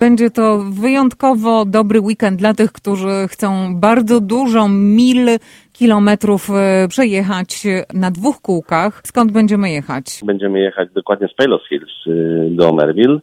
[0.00, 5.26] Będzie to wyjątkowo dobry weekend dla tych, którzy chcą bardzo dużo mil,
[5.72, 9.00] kilometrów e, przejechać na dwóch kółkach.
[9.04, 10.04] Skąd będziemy jechać?
[10.24, 13.20] Będziemy jechać dokładnie z Palos Hills y, do Merville.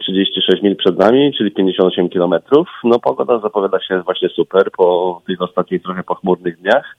[0.00, 2.68] 36 mil przed nami, czyli 58 kilometrów.
[2.84, 6.96] No pogoda zapowiada się właśnie super po tych ostatnich trochę pochmurnych dniach.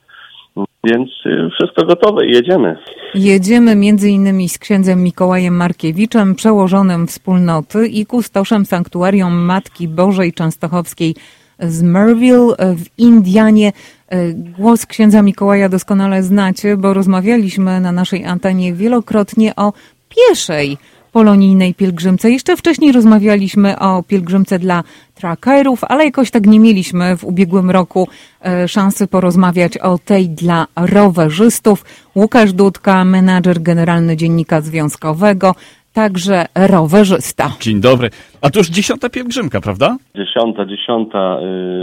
[0.83, 2.77] Więc y, wszystko gotowe jedziemy.
[3.15, 11.15] Jedziemy między innymi z księdzem Mikołajem Markiewiczem, przełożonym wspólnoty i kustoszem Sanktuarium Matki Bożej Częstochowskiej
[11.59, 13.71] z Merville w Indianie.
[14.13, 19.73] Y, głos księdza Mikołaja doskonale znacie, bo rozmawialiśmy na naszej antenie wielokrotnie o
[20.09, 20.77] pieszej
[21.11, 22.31] polonijnej pielgrzymce.
[22.31, 24.83] Jeszcze wcześniej rozmawialiśmy o pielgrzymce dla
[25.15, 28.07] trackerów, ale jakoś tak nie mieliśmy w ubiegłym roku
[28.45, 31.85] e, szansy porozmawiać o tej dla rowerzystów.
[32.15, 35.55] Łukasz Dudka, menadżer generalny Dziennika Związkowego,
[35.93, 37.49] także rowerzysta.
[37.59, 38.09] Dzień dobry.
[38.41, 39.97] A to już dziesiąta pielgrzymka, prawda?
[40.15, 41.39] Dziesiąta, dziesiąta.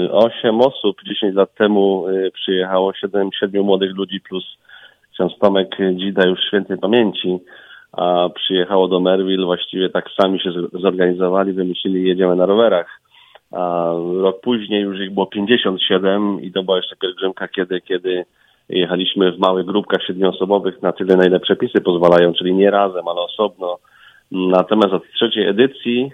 [0.07, 4.45] Y, osiem osób dziesięć lat temu y, przyjechało, siedem, siedmiu młodych ludzi plus
[5.13, 7.39] ksiądz Tomek Dzida już świętej pamięci
[7.93, 13.01] a przyjechało do Merville, właściwie tak sami się zorganizowali, wymyślili, jedziemy na rowerach.
[13.53, 18.25] A rok później już ich było 57 i to była jeszcze pielgrzymka, kiedy, kiedy
[18.69, 23.21] jechaliśmy w małych grupkach siedmioosobowych na tyle, na ile przepisy pozwalają, czyli nie razem, ale
[23.21, 23.79] osobno.
[24.31, 26.11] Natomiast od trzeciej edycji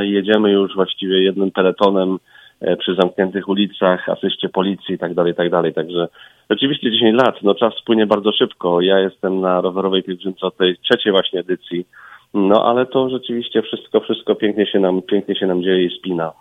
[0.00, 2.18] jedziemy już właściwie jednym peletonem
[2.60, 5.74] E, przy zamkniętych ulicach, asyście policji i tak dalej, tak dalej.
[5.74, 6.08] Także
[6.50, 8.80] rzeczywiście 10 lat, no czas płynie bardzo szybko.
[8.80, 11.86] Ja jestem na rowerowej pielgrzymce od tej trzeciej właśnie edycji.
[12.34, 16.32] No ale to rzeczywiście wszystko, wszystko pięknie się nam, pięknie się nam dzieje i spina.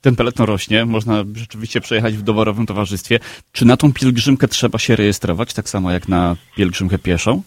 [0.00, 3.18] Ten peleton rośnie, można rzeczywiście przejechać w doborowym towarzystwie.
[3.52, 7.42] Czy na tą pielgrzymkę trzeba się rejestrować, tak samo jak na pielgrzymkę pieszą?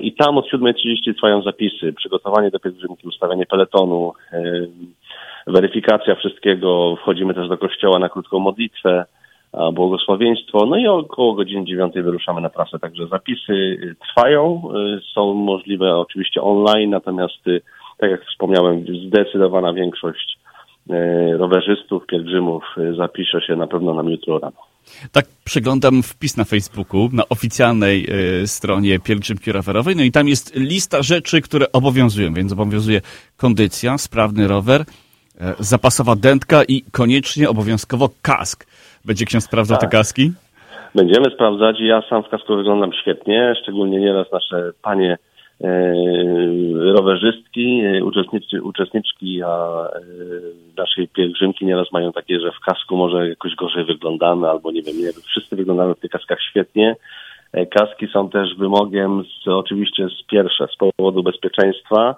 [0.00, 4.42] I tam od 7.30 trwają zapisy, przygotowanie do pielgrzymki, ustawianie peletonu, e,
[5.46, 6.96] weryfikacja wszystkiego.
[6.96, 9.04] Wchodzimy też do kościoła na krótką modlitwę
[9.72, 10.66] błogosławieństwo.
[10.66, 12.78] No i około godziny dziewiątej wyruszamy na prasę.
[12.78, 14.62] Także zapisy y, trwają,
[14.96, 17.60] y, są możliwe oczywiście online, natomiast y,
[17.98, 20.38] tak jak wspomniałem, zdecydowana większość
[21.38, 22.64] rowerzystów, pielgrzymów
[22.96, 24.56] zapisze się na pewno nam jutro rano.
[25.12, 28.06] Tak, przeglądam wpis na Facebooku, na oficjalnej
[28.42, 33.00] y, stronie pielgrzymki rowerowej, no i tam jest lista rzeczy, które obowiązują, więc obowiązuje
[33.36, 34.84] kondycja, sprawny rower, y,
[35.58, 38.66] zapasowa dętka i koniecznie obowiązkowo kask.
[39.04, 39.90] Będzie ksiądz sprawdzał tak.
[39.90, 40.32] te kaski?
[40.94, 45.18] Będziemy sprawdzać i ja sam w kasku wyglądam świetnie, szczególnie nieraz nasze panie
[45.60, 45.94] e,
[46.92, 48.04] rowerzystki, e,
[48.62, 50.00] uczestniczki, a, e,
[50.76, 54.96] naszej pielgrzymki nieraz mają takie, że w kasku może jakoś gorzej wyglądamy, albo nie wiem,
[54.98, 56.96] nie, wszyscy wyglądamy w tych kaskach świetnie.
[57.70, 62.14] Kaski są też wymogiem z, oczywiście z pierwsze, z powodu bezpieczeństwa,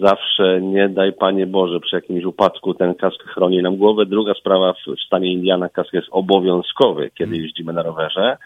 [0.00, 4.06] zawsze nie daj Panie Boże przy jakimś upadku ten kask chroni nam głowę.
[4.06, 7.44] Druga sprawa w stanie Indiana kask jest obowiązkowy, kiedy hmm.
[7.44, 8.36] jeździmy na rowerze.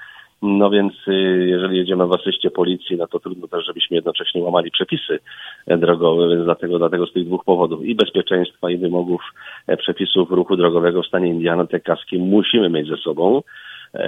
[0.42, 4.70] No więc y, jeżeli jedziemy w asyście policji, no to trudno też, żebyśmy jednocześnie łamali
[4.70, 5.18] przepisy
[5.66, 9.22] e, drogowe, więc dlatego, dlatego z tych dwóch powodów i bezpieczeństwa i wymogów
[9.66, 13.42] e, przepisów ruchu drogowego w stanie Indiana te kaski musimy mieć ze sobą.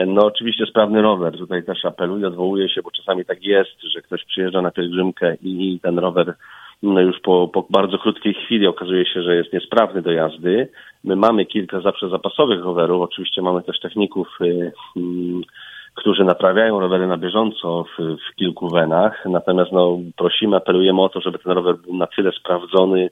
[0.06, 4.24] No oczywiście sprawny rower, tutaj też apeluję, odwołuję się, bo czasami tak jest, że ktoś
[4.24, 6.34] przyjeżdża na pielgrzymkę i ten rower
[6.82, 10.68] już po, po bardzo krótkiej chwili okazuje się, że jest niesprawny do jazdy.
[11.04, 15.00] My mamy kilka zawsze zapasowych rowerów, oczywiście mamy też techników, y, y,
[15.94, 21.20] którzy naprawiają rowery na bieżąco w, w, kilku wenach, natomiast no, prosimy, apelujemy o to,
[21.20, 23.10] żeby ten rower był na tyle sprawdzony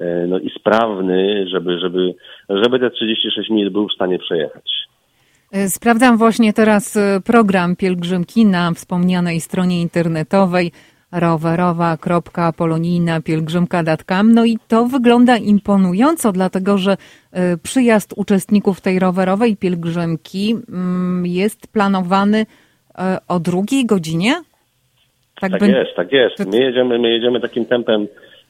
[0.00, 2.14] y, no, i sprawny, żeby, żeby,
[2.48, 4.80] żeby te 36 mil był w stanie przejechać.
[5.68, 10.72] Sprawdzam właśnie teraz program pielgrzymki na wspomnianej stronie internetowej
[11.12, 14.32] rowerowa.polonijna pielgrzymka.com.
[14.32, 16.96] No i to wygląda imponująco, dlatego że y,
[17.62, 22.46] przyjazd uczestników tej rowerowej pielgrzymki mm, jest planowany y,
[23.28, 24.34] o drugiej godzinie?
[25.40, 26.52] Tak, tak jest, tak jest.
[26.52, 28.06] My jedziemy, my jedziemy takim tempem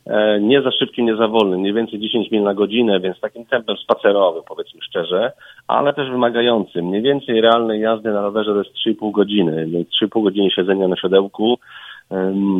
[0.06, 3.47] e, nie za szybkim, nie za wolnym, mniej więcej 10 mil na godzinę, więc takim
[3.47, 5.33] tempem spacerowym, powiedzmy szczerze,
[5.69, 6.87] ale też wymagającym.
[6.87, 9.67] Mniej więcej realnej jazdy na rowerze to jest 3,5 godziny.
[10.03, 11.59] 3,5 godziny siedzenia na siodełku,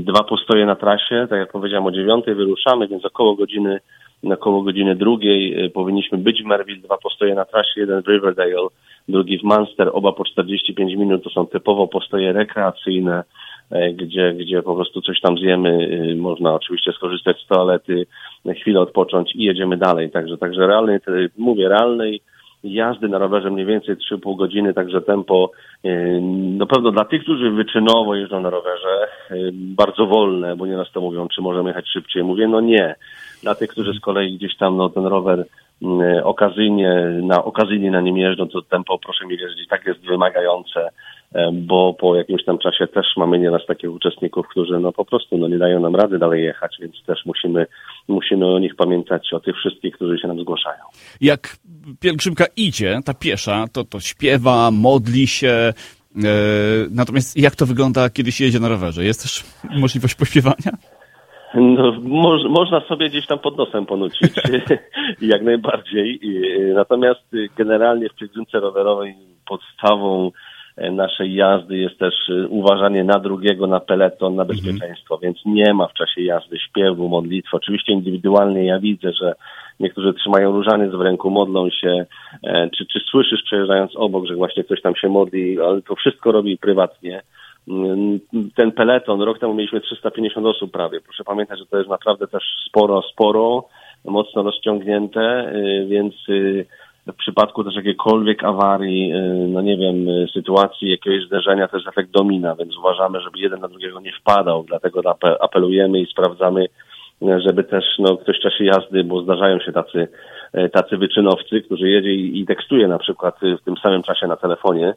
[0.01, 3.81] dwa postoje na trasie, tak jak powiedziałem o dziewiątej wyruszamy, więc około godziny
[4.25, 8.69] około godziny drugiej e, powinniśmy być w Merville, dwa postoje na trasie, jeden w Riverdale,
[9.09, 13.25] drugi w Munster, oba po 45 minut, to są typowo postoje rekreacyjne,
[13.71, 18.07] e, gdzie, gdzie po prostu coś tam zjemy, e, można oczywiście skorzystać z toalety,
[18.61, 20.11] chwilę odpocząć i jedziemy dalej.
[20.11, 20.99] Także, także realnej,
[21.39, 22.21] mówię, realnej
[22.65, 25.51] jazdy na rowerze mniej więcej 3,5 godziny, także tempo
[26.59, 29.09] na pewno dla tych, którzy wyczynowo jeżdżą na rowerze,
[29.53, 32.25] bardzo wolne, bo nieraz to mówią, czy możemy jechać szybciej.
[32.25, 32.95] Mówię, no nie.
[33.43, 35.47] Dla tych, którzy z kolei gdzieś tam no, ten rower
[36.25, 40.89] okazyjnie, na, okazyjnie na nim jeżdżą, to tempo, proszę mi wierzyć, tak jest wymagające,
[41.53, 45.49] bo po jakimś tam czasie też mamy nieraz takich uczestników, którzy no po prostu no,
[45.49, 47.67] nie dają nam rady dalej jechać, więc też musimy,
[48.09, 50.83] musimy o nich pamiętać, o tych wszystkich, którzy się nam zgłaszają.
[51.21, 51.57] Jak
[52.01, 55.73] pielgrzymka idzie, ta piesza, to to śpiewa, modli się, e,
[56.91, 59.05] natomiast jak to wygląda, kiedy się jedzie na rowerze?
[59.05, 59.45] Jest też
[59.81, 60.73] możliwość pośpiewania?
[61.55, 64.33] No, moż, można sobie gdzieś tam pod nosem ponucić,
[65.21, 66.21] jak najbardziej.
[66.75, 67.23] Natomiast
[67.57, 69.15] generalnie w pielgrzymce rowerowej
[69.49, 70.50] podstawą e,
[70.93, 75.21] naszej jazdy jest też e, uważanie na drugiego, na peleton, na bezpieczeństwo, mhm.
[75.21, 77.57] więc nie ma w czasie jazdy śpiewu, modlitwy.
[77.57, 79.35] Oczywiście indywidualnie ja widzę, że
[79.81, 82.07] niektórzy trzymają różaniec w ręku, modlą się,
[82.45, 86.33] e, czy, czy słyszysz przejeżdżając obok, że właśnie ktoś tam się modli, ale to wszystko
[86.33, 87.23] robi prywatnie
[88.57, 91.01] ten peleton, rok temu mieliśmy 350 osób prawie.
[91.01, 93.69] Proszę pamiętać, że to jest naprawdę też sporo, sporo,
[94.05, 96.67] mocno rozciągnięte, y, więc y,
[97.13, 102.11] w przypadku też jakiejkolwiek awarii, y, no nie wiem, sytuacji jakiegoś zderzenia, to jest efekt
[102.11, 105.01] domina, więc uważamy, żeby jeden na drugiego nie wpadał, dlatego
[105.41, 106.67] apelujemy i sprawdzamy,
[107.23, 110.09] żeby też no, ktoś w czasie jazdy, bo zdarzają się tacy,
[110.73, 114.95] tacy wyczynowcy, którzy jedzie i, tekstuje na przykład w tym samym czasie na telefonie,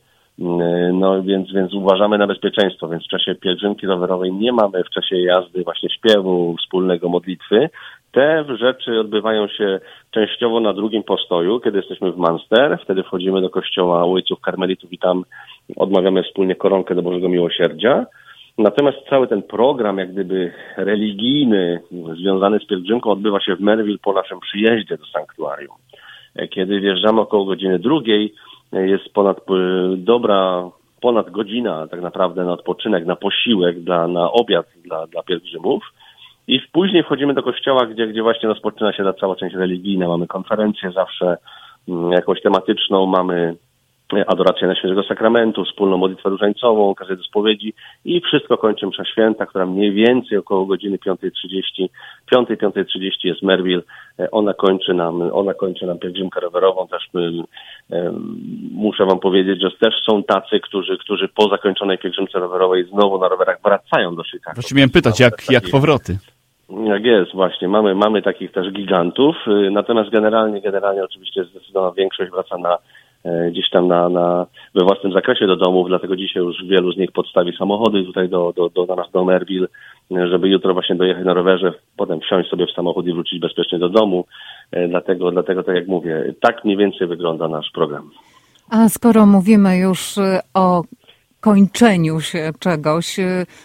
[0.94, 5.15] no więc, więc uważamy na bezpieczeństwo, więc w czasie pielgrzymki rowerowej nie mamy w czasie
[5.21, 7.69] jazdy właśnie śpiewu, wspólnego modlitwy.
[8.13, 9.80] Te rzeczy odbywają się
[10.12, 12.80] częściowo na drugim postoju, kiedy jesteśmy w Munster.
[12.83, 15.24] Wtedy wchodzimy do kościoła ojców karmelitów i tam
[15.75, 18.06] odmawiamy wspólnie koronkę do Bożego Miłosierdzia.
[18.57, 21.81] Natomiast cały ten program, jak gdyby religijny,
[22.21, 25.75] związany z pielgrzymką, odbywa się w Merville po naszym przyjeździe do sanktuarium.
[26.50, 28.33] Kiedy wjeżdżamy około godziny drugiej,
[28.71, 29.42] jest ponad y,
[29.98, 30.69] dobra,
[31.01, 35.83] ponad godzina tak naprawdę na odpoczynek, na posiłek, dla, na obiad dla, dla pielgrzymów.
[36.48, 40.07] I później wchodzimy do kościoła, gdzie, gdzie właśnie rozpoczyna się ta cała część religijna.
[40.07, 41.38] Mamy konferencję zawsze
[41.88, 43.56] mm, jakąś tematyczną, mamy
[44.28, 47.74] adorację na Świętego Sakramentu, wspólną modlitwę różańcową, okazję do spowiedzi
[48.06, 51.88] i wszystko kończy msza święta, która mniej więcej około godziny 5.30,
[52.31, 53.81] 5.30 jest Merville.
[54.19, 56.88] E, ona kończy nam, ona kończy nam pielgrzymkę rowerową.
[56.88, 57.31] Też my,
[57.92, 58.13] e,
[58.72, 63.28] muszę wam powiedzieć, że też są tacy, którzy, którzy po zakończonej pielgrzymce rowerowej znowu na
[63.28, 64.56] rowerach wracają do Chicago.
[64.56, 66.18] Właśnie miałem pytać, jak, jak powroty?
[66.86, 67.68] Jak jest, właśnie.
[67.68, 72.78] Mamy, mamy takich też gigantów, y, natomiast generalnie, generalnie oczywiście zdecydowana większość wraca na
[73.26, 74.46] E, gdzieś tam na, na,
[74.76, 78.54] we własnym zakresie do domów, dlatego dzisiaj już wielu z nich podstawi samochody tutaj do,
[78.56, 79.68] do, do, do nas do Merville,
[80.12, 83.80] e, żeby jutro właśnie dojechać na rowerze, potem wsiąść sobie w samochód i wrócić bezpiecznie
[83.80, 84.26] do domu.
[84.72, 88.10] E, dlatego, dlatego tak jak mówię, tak mniej więcej wygląda nasz program.
[88.70, 90.16] A skoro mówimy już
[90.54, 90.84] o
[91.44, 93.20] kończeniu się czegoś.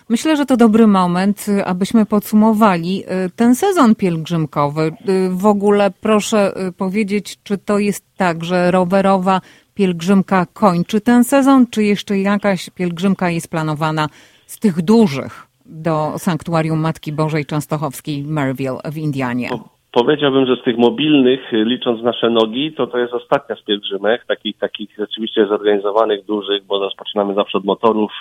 [0.09, 3.05] Myślę, że to dobry moment, abyśmy podsumowali
[3.37, 4.93] ten sezon pielgrzymkowy.
[5.31, 9.41] W ogóle proszę powiedzieć, czy to jest tak, że rowerowa
[9.75, 14.09] pielgrzymka kończy ten sezon, czy jeszcze jakaś pielgrzymka jest planowana
[14.47, 19.51] z tych dużych do Sanktuarium Matki Bożej Częstochowskiej Merville w Indianie?
[19.99, 24.59] Powiedziałbym, że z tych mobilnych, licząc nasze nogi, to to jest ostatnia z pielgrzymek, takich,
[24.59, 28.13] takich rzeczywiście zorganizowanych, dużych, bo rozpoczynamy zawsze od motorów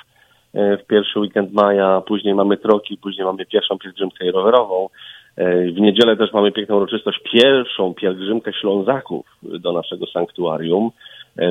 [0.54, 4.90] e, w pierwszy weekend maja, później mamy troki, później mamy pierwszą pielgrzymkę rowerową.
[5.36, 10.92] E, w niedzielę też mamy piękną uroczystość, pierwszą pielgrzymkę Ślązaków do naszego sanktuarium,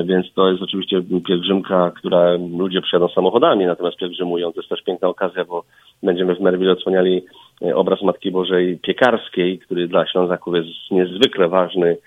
[0.05, 4.53] więc to jest oczywiście pielgrzymka, która ludzie przyjadą samochodami, natomiast pielgrzymują.
[4.53, 5.63] To jest też piękna okazja, bo
[6.03, 7.21] będziemy w Merwille odsłaniali
[7.75, 11.97] obraz Matki Bożej Piekarskiej, który dla Ślązaków jest niezwykle ważny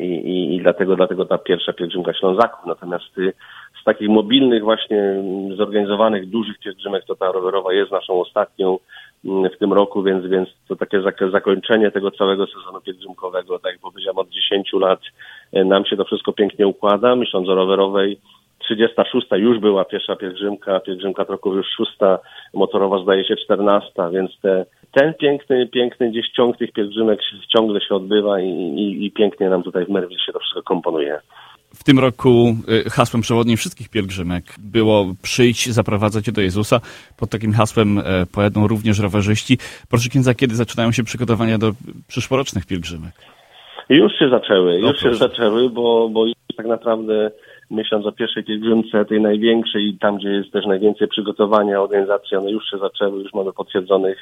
[0.00, 2.66] i, i, i dlatego, dlatego ta pierwsza pielgrzymka Ślązaków.
[2.66, 3.14] Natomiast
[3.80, 5.22] z takich mobilnych właśnie
[5.56, 8.78] zorganizowanych dużych pielgrzymek to ta rowerowa jest naszą ostatnią
[9.24, 14.18] w tym roku, więc, więc to takie zakończenie tego całego sezonu pielgrzymkowego, tak jak powiedziałem,
[14.18, 15.00] od 10 lat
[15.52, 17.16] e, nam się to wszystko pięknie układa.
[17.16, 18.18] Myśląc o rowerowej
[18.58, 22.18] 36 już była pierwsza pielgrzymka, pielgrzymka Troków już szósta,
[22.54, 27.20] motorowa zdaje się 14, więc te, ten piękny, piękny gdzieś ciąg tych pielgrzymek
[27.56, 31.20] ciągle się odbywa i, i, i pięknie nam tutaj w Merwil się to wszystko komponuje.
[31.74, 36.80] W tym roku y, hasłem przewodnim wszystkich pielgrzymek było przyjść, zaprowadzać się do Jezusa.
[37.16, 38.02] Pod takim hasłem e,
[38.34, 39.58] pojadą również rowerzyści.
[39.90, 41.72] Proszę księdza, kiedy zaczynają się przygotowania do
[42.08, 43.12] przyszłorocznych pielgrzymek?
[43.88, 46.24] Już się zaczęły, już się zaczęły, bo, bo
[46.56, 47.30] tak naprawdę
[47.70, 52.70] myśląc o pierwszej pielgrzymce, tej największej, tam gdzie jest też najwięcej przygotowania, organizacji, one już
[52.70, 54.18] się zaczęły, już mamy potwierdzonych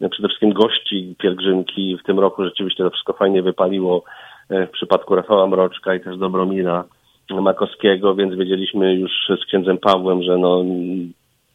[0.00, 1.96] no, przede wszystkim gości pielgrzymki.
[1.96, 4.04] W tym roku rzeczywiście to wszystko fajnie wypaliło
[4.50, 6.84] e, w przypadku Rafała Mroczka i też Dobromira
[7.30, 9.10] Makowskiego, więc wiedzieliśmy już
[9.42, 10.64] z księdzem Pawłem, że no,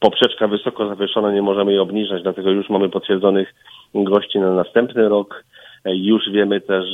[0.00, 3.54] poprzeczka wysoko zawieszona, nie możemy jej obniżać, dlatego już mamy potwierdzonych
[3.94, 5.44] gości na następny rok.
[5.84, 6.84] E, już wiemy też,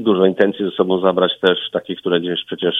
[0.00, 2.74] dużo intencji ze sobą zabrać też, takich, które gdzieś przecież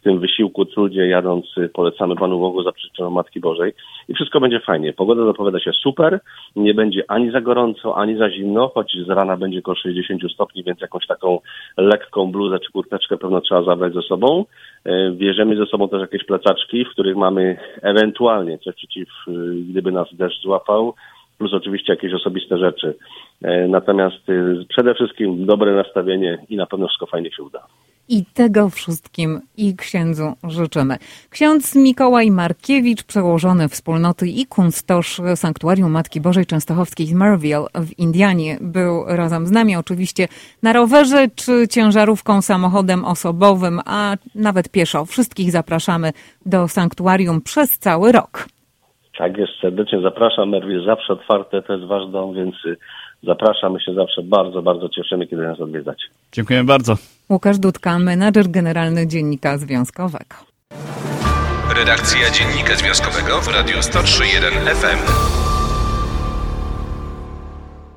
[0.00, 3.72] w tym wysiłku, trudzie jadąc polecamy Panu Bogu za przyczyną Matki Bożej
[4.08, 4.92] i wszystko będzie fajnie.
[4.92, 6.20] Pogoda zapowiada się super,
[6.56, 10.64] nie będzie ani za gorąco, ani za zimno, choć z rana będzie około 60 stopni,
[10.64, 11.38] więc jakąś taką
[11.76, 14.44] lekką bluzę czy kurteczkę pewno trzeba zabrać ze sobą.
[14.84, 19.32] E, bierzemy ze sobą też jakieś plecaczki, w których mamy ewentualnie coś przeciw, e,
[19.70, 20.94] gdyby nas deszcz złapał,
[21.38, 22.94] plus oczywiście jakieś osobiste rzeczy.
[23.42, 27.66] E, natomiast y, przede wszystkim dobre nastawienie i na pewno wszystko fajnie się uda.
[28.08, 30.96] I tego wszystkim i księdzu życzymy.
[31.30, 38.58] Ksiądz Mikołaj Markiewicz, przełożony wspólnoty i kunstosz Sanktuarium Matki Bożej Częstochowskiej z Merville w Indianie,
[38.60, 40.28] był razem z nami oczywiście
[40.62, 45.04] na rowerze czy ciężarówką, samochodem osobowym, a nawet pieszo.
[45.04, 46.12] Wszystkich zapraszamy
[46.46, 48.48] do sanktuarium przez cały rok.
[49.18, 50.48] Tak jest, serdecznie zapraszam.
[50.48, 52.76] Merwil zawsze otwarte, to jest wasz dom, więc y,
[53.22, 56.06] zapraszamy się zawsze bardzo, bardzo cieszymy, kiedy nas odwiedzacie.
[56.32, 56.94] Dziękuję bardzo.
[57.30, 60.36] Łukasz Dudka, menadżer generalny Dziennika Związkowego.
[61.76, 65.53] Redakcja Dziennika Związkowego w Radiu 103.1 FM.